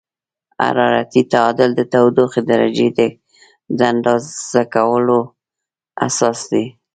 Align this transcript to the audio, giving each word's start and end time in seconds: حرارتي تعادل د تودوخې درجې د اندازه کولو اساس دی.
حرارتي 0.63 1.21
تعادل 1.33 1.69
د 1.75 1.81
تودوخې 1.93 2.41
درجې 2.51 2.87
د 3.77 3.79
اندازه 3.91 4.61
کولو 4.73 5.19
اساس 6.07 6.39
دی. 6.51 6.65